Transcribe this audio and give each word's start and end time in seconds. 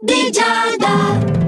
di 0.00 0.30
Giada. 0.30 1.47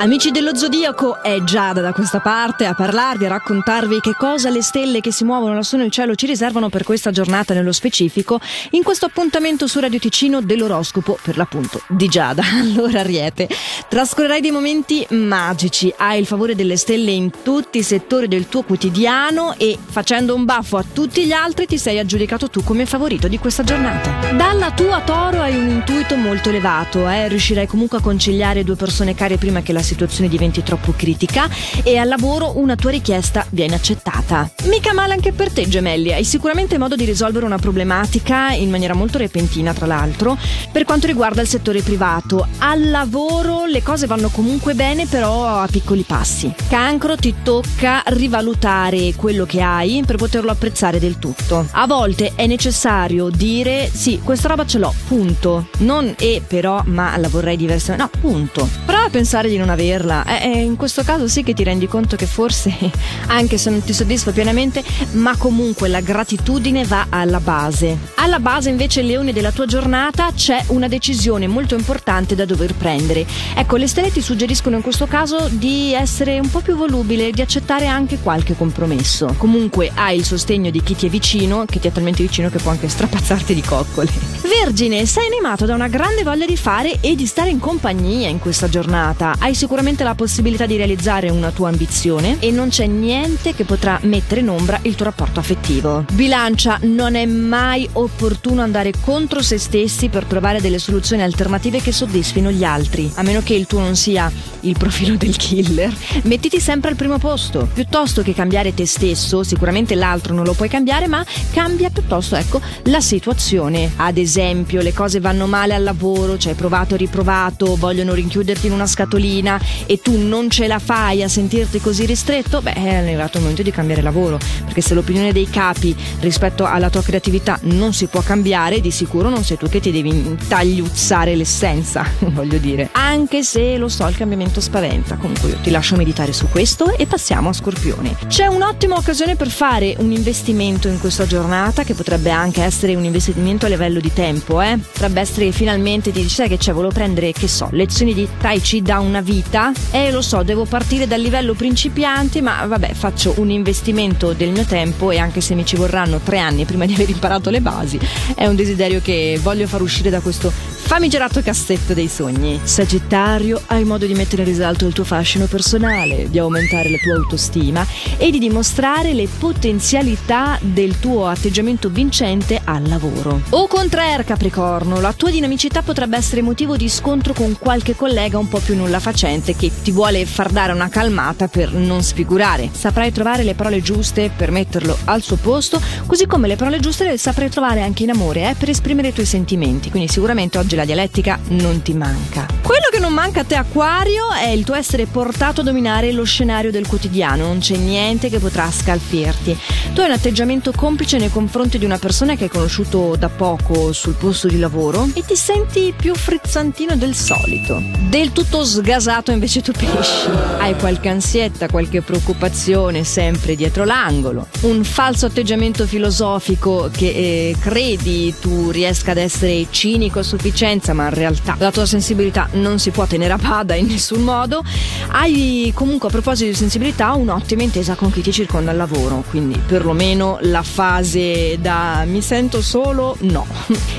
Amici 0.00 0.30
dello 0.30 0.54
Zodiaco, 0.54 1.20
è 1.22 1.42
Giada 1.42 1.80
da 1.80 1.92
questa 1.92 2.20
parte 2.20 2.66
a 2.66 2.74
parlarvi, 2.74 3.24
a 3.24 3.30
raccontarvi 3.30 3.98
che 3.98 4.14
cosa 4.16 4.48
le 4.48 4.62
stelle 4.62 5.00
che 5.00 5.10
si 5.10 5.24
muovono 5.24 5.54
lassù 5.54 5.76
nel 5.76 5.90
cielo 5.90 6.14
ci 6.14 6.26
riservano 6.26 6.68
per 6.68 6.84
questa 6.84 7.10
giornata 7.10 7.52
nello 7.52 7.72
specifico, 7.72 8.38
in 8.70 8.84
questo 8.84 9.06
appuntamento 9.06 9.66
su 9.66 9.80
Radio 9.80 9.98
Ticino 9.98 10.40
dell'oroscopo, 10.40 11.18
per 11.20 11.36
l'appunto, 11.36 11.82
di 11.88 12.06
Giada. 12.06 12.44
Allora 12.58 13.00
Ariete, 13.00 13.48
trascorrerai 13.88 14.40
dei 14.40 14.52
momenti 14.52 15.04
magici, 15.10 15.92
hai 15.96 16.20
il 16.20 16.26
favore 16.26 16.54
delle 16.54 16.76
stelle 16.76 17.10
in 17.10 17.32
tutti 17.42 17.78
i 17.78 17.82
settori 17.82 18.28
del 18.28 18.48
tuo 18.48 18.62
quotidiano 18.62 19.54
e 19.56 19.76
facendo 19.84 20.32
un 20.34 20.44
baffo 20.44 20.76
a 20.76 20.84
tutti 20.92 21.26
gli 21.26 21.32
altri 21.32 21.66
ti 21.66 21.76
sei 21.76 21.98
aggiudicato 21.98 22.48
tu 22.48 22.62
come 22.62 22.86
favorito 22.86 23.26
di 23.26 23.38
questa 23.38 23.64
giornata. 23.64 24.30
Dalla 24.32 24.70
tua 24.70 25.00
Toro 25.00 25.40
hai 25.40 25.56
un 25.56 25.68
intuito 25.68 26.14
molto 26.14 26.50
elevato, 26.50 27.08
eh? 27.08 27.26
riuscirai 27.26 27.66
comunque 27.66 27.98
a 27.98 28.00
conciliare 28.00 28.62
due 28.62 28.76
persone 28.76 29.16
care 29.16 29.38
prima 29.38 29.60
che 29.60 29.72
la 29.72 29.82
situazione 29.88 30.28
diventi 30.28 30.62
troppo 30.62 30.92
critica 30.94 31.48
e 31.82 31.96
al 31.96 32.08
lavoro 32.08 32.58
una 32.58 32.76
tua 32.76 32.90
richiesta 32.90 33.44
viene 33.50 33.74
accettata. 33.74 34.50
Mica 34.64 34.92
male 34.92 35.14
anche 35.14 35.32
per 35.32 35.50
te, 35.50 35.66
gemelli, 35.66 36.12
hai 36.12 36.24
sicuramente 36.24 36.78
modo 36.78 36.94
di 36.94 37.04
risolvere 37.04 37.46
una 37.46 37.58
problematica 37.58 38.50
in 38.50 38.70
maniera 38.70 38.94
molto 38.94 39.18
repentina, 39.18 39.72
tra 39.72 39.86
l'altro, 39.86 40.36
per 40.70 40.84
quanto 40.84 41.06
riguarda 41.06 41.40
il 41.40 41.48
settore 41.48 41.80
privato. 41.80 42.46
Al 42.58 42.90
lavoro 42.90 43.64
le 43.64 43.82
cose 43.82 44.06
vanno 44.06 44.28
comunque 44.28 44.74
bene, 44.74 45.06
però 45.06 45.46
a 45.46 45.66
piccoli 45.70 46.02
passi. 46.02 46.52
Cancro 46.68 47.16
ti 47.16 47.34
tocca 47.42 48.02
rivalutare 48.06 49.14
quello 49.16 49.46
che 49.46 49.62
hai 49.62 50.02
per 50.06 50.16
poterlo 50.16 50.50
apprezzare 50.50 50.98
del 50.98 51.18
tutto. 51.18 51.66
A 51.70 51.86
volte 51.86 52.32
è 52.34 52.46
necessario 52.46 53.30
dire 53.30 53.88
sì, 53.90 54.20
questa 54.22 54.48
roba 54.48 54.66
ce 54.66 54.78
l'ho, 54.78 54.92
punto. 55.06 55.68
Non 55.78 56.14
e 56.18 56.42
però, 56.46 56.82
ma 56.84 57.16
la 57.16 57.28
vorrei 57.28 57.56
diversamente. 57.56 58.10
No, 58.12 58.20
punto. 58.20 58.68
Prova 58.84 59.04
a 59.04 59.10
pensare 59.10 59.48
di 59.48 59.56
non 59.56 59.70
averla. 59.70 59.77
Eh, 60.24 60.50
eh, 60.52 60.62
in 60.62 60.76
questo 60.76 61.02
caso 61.02 61.28
sì 61.28 61.42
che 61.42 61.54
ti 61.54 61.62
rendi 61.62 61.86
conto 61.86 62.16
che 62.16 62.26
forse, 62.26 62.74
anche 63.28 63.58
se 63.58 63.70
non 63.70 63.82
ti 63.82 63.92
soddisfa 63.92 64.32
pienamente, 64.32 64.82
ma 65.12 65.36
comunque 65.36 65.88
la 65.88 66.00
gratitudine 66.00 66.84
va 66.84 67.06
alla 67.08 67.40
base. 67.40 67.96
Alla 68.16 68.40
base 68.40 68.70
invece, 68.70 69.02
leone 69.02 69.32
della 69.32 69.52
tua 69.52 69.66
giornata, 69.66 70.32
c'è 70.34 70.62
una 70.68 70.88
decisione 70.88 71.46
molto 71.46 71.74
importante 71.74 72.34
da 72.34 72.44
dover 72.44 72.74
prendere. 72.74 73.26
Ecco, 73.54 73.76
le 73.76 73.86
stelle 73.86 74.10
ti 74.10 74.20
suggeriscono 74.20 74.76
in 74.76 74.82
questo 74.82 75.06
caso 75.06 75.48
di 75.50 75.92
essere 75.92 76.38
un 76.38 76.50
po' 76.50 76.60
più 76.60 76.76
volubile, 76.76 77.30
di 77.30 77.40
accettare 77.40 77.86
anche 77.86 78.18
qualche 78.18 78.56
compromesso. 78.56 79.34
Comunque 79.38 79.90
hai 79.94 80.18
il 80.18 80.24
sostegno 80.24 80.70
di 80.70 80.82
chi 80.82 80.96
ti 80.96 81.06
è 81.06 81.08
vicino, 81.08 81.64
che 81.66 81.78
ti 81.78 81.88
è 81.88 81.92
talmente 81.92 82.22
vicino 82.22 82.50
che 82.50 82.58
può 82.58 82.70
anche 82.70 82.88
strapazzarti 82.88 83.54
di 83.54 83.62
coccole. 83.62 84.10
Vergine, 84.42 85.06
sei 85.06 85.26
animato 85.26 85.66
da 85.66 85.74
una 85.74 85.88
grande 85.88 86.22
voglia 86.22 86.46
di 86.46 86.56
fare 86.56 86.98
e 87.00 87.14
di 87.14 87.26
stare 87.26 87.50
in 87.50 87.58
compagnia 87.58 88.28
in 88.28 88.38
questa 88.38 88.68
giornata. 88.68 89.36
Hai 89.38 89.54
sicuramente 89.54 89.67
la 90.02 90.14
possibilità 90.14 90.66
di 90.66 90.76
realizzare 90.76 91.28
una 91.28 91.50
tua 91.50 91.68
ambizione 91.68 92.36
e 92.40 92.50
non 92.50 92.68
c'è 92.68 92.86
niente 92.86 93.54
che 93.54 93.64
potrà 93.64 93.98
mettere 94.02 94.40
in 94.40 94.48
ombra 94.48 94.78
il 94.82 94.94
tuo 94.94 95.04
rapporto 95.04 95.40
affettivo. 95.40 96.04
Bilancia, 96.12 96.78
non 96.82 97.14
è 97.14 97.26
mai 97.26 97.88
opportuno 97.92 98.62
andare 98.62 98.92
contro 99.00 99.42
se 99.42 99.58
stessi 99.58 100.08
per 100.08 100.24
trovare 100.24 100.60
delle 100.60 100.78
soluzioni 100.78 101.22
alternative 101.22 101.80
che 101.80 101.92
soddisfino 101.92 102.50
gli 102.50 102.64
altri, 102.64 103.10
a 103.14 103.22
meno 103.22 103.42
che 103.42 103.54
il 103.54 103.66
tuo 103.66 103.80
non 103.80 103.96
sia 103.96 104.32
il 104.60 104.76
profilo 104.76 105.16
del 105.16 105.36
killer. 105.36 105.94
Mettiti 106.22 106.60
sempre 106.60 106.90
al 106.90 106.96
primo 106.96 107.18
posto, 107.18 107.68
piuttosto 107.72 108.22
che 108.22 108.34
cambiare 108.34 108.74
te 108.74 108.86
stesso, 108.86 109.42
sicuramente 109.42 109.94
l'altro 109.94 110.34
non 110.34 110.44
lo 110.44 110.54
puoi 110.54 110.68
cambiare, 110.68 111.06
ma 111.06 111.24
cambia 111.52 111.90
piuttosto, 111.90 112.36
ecco, 112.36 112.60
la 112.84 113.00
situazione. 113.00 113.92
Ad 113.96 114.16
esempio, 114.16 114.80
le 114.80 114.92
cose 114.92 115.20
vanno 115.20 115.46
male 115.46 115.74
al 115.74 115.82
lavoro, 115.82 116.38
ci 116.38 116.48
hai 116.48 116.54
provato 116.54 116.94
e 116.94 116.98
riprovato, 116.98 117.76
vogliono 117.76 118.14
rinchiuderti 118.14 118.66
in 118.66 118.72
una 118.72 118.86
scatolina 118.86 119.57
e 119.86 120.00
tu 120.00 120.18
non 120.18 120.50
ce 120.50 120.66
la 120.66 120.78
fai 120.78 121.22
a 121.22 121.28
sentirti 121.28 121.80
così 121.80 122.06
ristretto, 122.06 122.60
beh, 122.60 122.72
è 122.72 122.94
arrivato 122.94 123.36
il 123.36 123.42
momento 123.42 123.62
di 123.62 123.70
cambiare 123.70 124.02
lavoro, 124.02 124.38
perché 124.64 124.80
se 124.80 124.94
l'opinione 124.94 125.32
dei 125.32 125.48
capi 125.48 125.94
rispetto 126.20 126.64
alla 126.64 126.90
tua 126.90 127.02
creatività 127.02 127.58
non 127.62 127.92
si 127.92 128.06
può 128.06 128.20
cambiare, 128.20 128.80
di 128.80 128.90
sicuro 128.90 129.28
non 129.28 129.44
sei 129.44 129.56
tu 129.56 129.68
che 129.68 129.80
ti 129.80 129.90
devi 129.90 130.36
tagliuzzare 130.48 131.34
l'essenza, 131.34 132.06
voglio 132.32 132.58
dire. 132.58 132.88
Anche 132.92 133.42
se 133.42 133.76
lo 133.76 133.88
so, 133.88 134.06
il 134.06 134.16
cambiamento 134.16 134.60
spaventa. 134.60 135.16
Comunque 135.16 135.50
io 135.50 135.56
ti 135.62 135.70
lascio 135.70 135.96
meditare 135.96 136.32
su 136.32 136.48
questo 136.48 136.96
e 136.96 137.06
passiamo 137.06 137.48
a 137.48 137.52
Scorpione. 137.52 138.16
C'è 138.26 138.46
un'ottima 138.46 138.96
occasione 138.96 139.36
per 139.36 139.48
fare 139.48 139.94
un 139.98 140.10
investimento 140.12 140.88
in 140.88 140.98
questa 141.00 141.26
giornata, 141.26 141.84
che 141.84 141.94
potrebbe 141.94 142.30
anche 142.30 142.62
essere 142.62 142.94
un 142.94 143.04
investimento 143.04 143.66
a 143.66 143.68
livello 143.68 144.00
di 144.00 144.12
tempo, 144.12 144.60
eh? 144.60 144.78
Potrebbe 144.92 145.20
essere 145.20 145.52
finalmente 145.52 146.12
ti 146.12 146.22
dici, 146.22 146.46
che 146.46 146.56
c'è, 146.56 146.72
volevo 146.72 146.92
prendere, 146.92 147.32
che 147.32 147.48
so, 147.48 147.68
lezioni 147.72 148.14
di 148.14 148.28
Tai 148.38 148.60
Chi 148.60 148.82
da 148.82 149.00
una 149.00 149.20
vita 149.20 149.47
vita 149.48 149.72
e 149.90 150.10
lo 150.10 150.20
so, 150.20 150.42
devo 150.42 150.66
partire 150.66 151.06
dal 151.06 151.20
livello 151.20 151.54
principiante, 151.54 152.42
ma 152.42 152.64
vabbè, 152.66 152.92
faccio 152.92 153.34
un 153.38 153.50
investimento 153.50 154.34
del 154.34 154.50
mio 154.50 154.64
tempo 154.64 155.10
e 155.10 155.18
anche 155.18 155.40
se 155.40 155.54
mi 155.54 155.64
ci 155.64 155.76
vorranno 155.76 156.18
tre 156.18 156.38
anni 156.38 156.66
prima 156.66 156.84
di 156.84 156.92
aver 156.92 157.08
imparato 157.08 157.48
le 157.50 157.60
basi, 157.60 157.98
è 158.34 158.46
un 158.46 158.54
desiderio 158.54 159.00
che 159.00 159.38
voglio 159.42 159.66
far 159.66 159.80
uscire 159.80 160.10
da 160.10 160.20
questo 160.20 160.52
famigerato 160.88 161.42
cassetto 161.42 161.92
dei 161.92 162.08
sogni. 162.08 162.58
Sagittario, 162.62 163.60
hai 163.66 163.84
modo 163.84 164.06
di 164.06 164.14
mettere 164.14 164.40
in 164.40 164.48
risalto 164.48 164.86
il 164.86 164.94
tuo 164.94 165.04
fascino 165.04 165.44
personale, 165.44 166.30
di 166.30 166.38
aumentare 166.38 166.88
la 166.88 166.96
tua 166.96 167.16
autostima 167.16 167.86
e 168.16 168.30
di 168.30 168.38
dimostrare 168.38 169.12
le 169.12 169.28
potenzialità 169.28 170.58
del 170.62 170.98
tuo 170.98 171.26
atteggiamento 171.26 171.90
vincente 171.90 172.58
al 172.64 172.88
lavoro. 172.88 173.42
O 173.50 173.66
contrario, 173.66 174.24
Capricorno, 174.24 174.98
la 174.98 175.12
tua 175.12 175.30
dinamicità 175.30 175.82
potrebbe 175.82 176.16
essere 176.16 176.40
motivo 176.40 176.78
di 176.78 176.88
scontro 176.88 177.34
con 177.34 177.54
qualche 177.58 177.94
collega 177.94 178.38
un 178.38 178.48
po' 178.48 178.58
più 178.58 178.74
nulla 178.74 178.98
facente 178.98 179.54
che 179.54 179.70
ti 179.82 179.90
vuole 179.90 180.24
far 180.24 180.48
dare 180.48 180.72
una 180.72 180.88
calmata 180.88 181.48
per 181.48 181.70
non 181.70 182.02
sfigurare. 182.02 182.70
Saprai 182.72 183.12
trovare 183.12 183.42
le 183.42 183.54
parole 183.54 183.82
giuste 183.82 184.30
per 184.34 184.50
metterlo 184.50 184.96
al 185.04 185.20
suo 185.20 185.36
posto, 185.36 185.82
così 186.06 186.26
come 186.26 186.48
le 186.48 186.56
parole 186.56 186.80
giuste 186.80 187.04
le 187.04 187.18
saprai 187.18 187.50
trovare 187.50 187.82
anche 187.82 188.04
in 188.04 188.10
amore, 188.10 188.48
eh, 188.48 188.54
per 188.58 188.70
esprimere 188.70 189.08
i 189.08 189.12
tuoi 189.12 189.26
sentimenti. 189.26 189.90
Quindi 189.90 190.08
sicuramente 190.08 190.56
oggi 190.56 190.76
la 190.78 190.84
dialettica 190.84 191.40
non 191.48 191.82
ti 191.82 191.92
manca. 191.92 192.46
Quello 192.62 192.86
che 192.92 192.97
non 193.08 193.16
manca 193.16 193.40
a 193.40 193.44
te 193.44 193.54
Aquario 193.54 194.32
è 194.32 194.48
il 194.48 194.64
tuo 194.64 194.74
essere 194.74 195.06
portato 195.06 195.62
a 195.62 195.64
dominare 195.64 196.12
lo 196.12 196.24
scenario 196.24 196.70
del 196.70 196.86
quotidiano, 196.86 197.46
non 197.46 197.58
c'è 197.58 197.76
niente 197.76 198.28
che 198.28 198.38
potrà 198.38 198.70
scalfirti. 198.70 199.56
Tu 199.94 200.00
hai 200.00 200.08
un 200.08 200.12
atteggiamento 200.12 200.72
complice 200.76 201.16
nei 201.16 201.30
confronti 201.30 201.78
di 201.78 201.86
una 201.86 201.96
persona 201.96 202.34
che 202.34 202.44
hai 202.44 202.50
conosciuto 202.50 203.16
da 203.16 203.30
poco 203.30 203.92
sul 203.94 204.12
posto 204.12 204.46
di 204.46 204.58
lavoro 204.58 205.08
e 205.14 205.24
ti 205.24 205.36
senti 205.36 205.94
più 205.96 206.14
frizzantino 206.14 206.96
del 206.96 207.14
solito. 207.14 207.80
Del 208.10 208.32
tutto 208.32 208.62
sgasato 208.62 209.30
invece 209.30 209.62
tu 209.62 209.72
pesci. 209.72 210.28
Hai 210.58 210.76
qualche 210.76 211.08
ansietta, 211.08 211.66
qualche 211.68 212.02
preoccupazione 212.02 213.04
sempre 213.04 213.54
dietro 213.56 213.84
l'angolo. 213.84 214.48
Un 214.62 214.84
falso 214.84 215.24
atteggiamento 215.24 215.86
filosofico 215.86 216.90
che 216.92 217.06
eh, 217.06 217.56
credi 217.58 218.34
tu 218.38 218.70
riesca 218.70 219.12
ad 219.12 219.16
essere 219.16 219.66
cinico 219.70 220.18
a 220.18 220.22
sufficienza 220.22 220.92
ma 220.92 221.04
in 221.04 221.14
realtà 221.14 221.56
la 221.58 221.72
tua 221.72 221.86
sensibilità 221.86 222.48
non 222.52 222.78
si 222.78 222.90
può 222.90 222.97
tenere 223.06 223.32
a 223.32 223.38
bada 223.38 223.74
in 223.74 223.86
nessun 223.86 224.22
modo. 224.22 224.62
Hai 225.10 225.70
comunque 225.74 226.08
a 226.08 226.10
proposito 226.10 226.50
di 226.50 226.56
sensibilità 226.56 227.12
un'ottima 227.12 227.62
intesa 227.62 227.94
con 227.94 228.10
chi 228.10 228.20
ti 228.20 228.32
circonda 228.32 228.70
al 228.70 228.76
lavoro, 228.76 229.24
quindi 229.28 229.58
perlomeno 229.58 230.38
la 230.42 230.62
fase 230.62 231.58
da 231.60 232.04
mi 232.06 232.20
sento 232.22 232.62
solo, 232.62 233.16
no. 233.20 233.46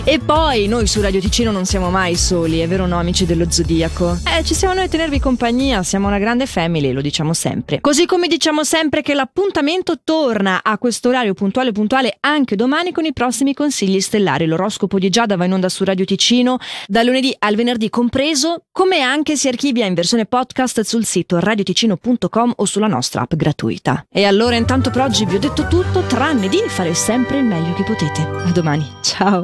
E 0.03 0.19
poi 0.19 0.67
noi 0.67 0.87
su 0.87 1.01
Radio 1.01 1.19
Ticino 1.19 1.51
non 1.51 1.65
siamo 1.65 1.89
mai 1.89 2.15
soli, 2.15 2.59
è 2.59 2.67
vero 2.67 2.85
no 2.85 2.97
amici 2.97 3.25
dello 3.25 3.49
Zodiaco? 3.49 4.19
Eh, 4.25 4.43
ci 4.43 4.53
siamo 4.53 4.73
noi 4.73 4.85
a 4.85 4.87
tenervi 4.87 5.19
compagnia, 5.19 5.83
siamo 5.83 6.07
una 6.07 6.19
grande 6.19 6.45
family, 6.45 6.91
lo 6.91 7.01
diciamo 7.01 7.33
sempre. 7.33 7.79
Così 7.79 8.05
come 8.05 8.27
diciamo 8.27 8.63
sempre 8.63 9.01
che 9.01 9.13
l'appuntamento 9.13 9.99
torna 10.03 10.61
a 10.63 10.77
questo 10.77 11.09
orario 11.09 11.33
puntuale 11.33 11.71
puntuale 11.71 12.17
anche 12.21 12.55
domani 12.55 12.91
con 12.91 13.05
i 13.05 13.13
prossimi 13.13 13.53
consigli 13.53 13.99
stellari. 13.99 14.45
L'oroscopo 14.45 14.99
di 14.99 15.09
Giada 15.09 15.35
va 15.35 15.45
in 15.45 15.53
onda 15.53 15.69
su 15.69 15.83
Radio 15.83 16.05
Ticino 16.05 16.57
dal 16.87 17.05
lunedì 17.05 17.35
al 17.39 17.55
venerdì 17.55 17.89
compreso, 17.89 18.63
come 18.89 19.01
anche 19.01 19.35
si 19.35 19.47
archivia 19.47 19.85
in 19.85 19.93
versione 19.93 20.25
podcast 20.25 20.81
sul 20.81 21.05
sito 21.05 21.39
radioticino.com 21.39 22.53
o 22.55 22.65
sulla 22.65 22.87
nostra 22.87 23.21
app 23.21 23.35
gratuita. 23.35 24.07
E 24.11 24.23
allora 24.23 24.55
intanto 24.55 24.89
per 24.89 25.03
oggi 25.03 25.25
vi 25.25 25.35
ho 25.35 25.39
detto 25.39 25.67
tutto, 25.67 26.01
tranne 26.07 26.49
di 26.49 26.57
fare 26.65 26.95
sempre 26.95 27.37
il 27.37 27.45
meglio 27.45 27.75
che 27.75 27.83
potete. 27.83 28.21
A 28.21 28.49
domani, 28.51 28.83
ciao! 29.03 29.43